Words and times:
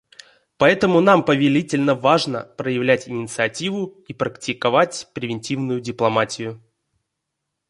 Поэтому 0.57 0.99
нам 0.99 1.23
повелительно 1.23 1.93
важно 1.93 2.41
проявлять 2.57 3.07
инициативу 3.07 4.03
и 4.07 4.13
практиковать 4.15 5.07
превентивную 5.13 5.79
дипломатию. 5.79 6.59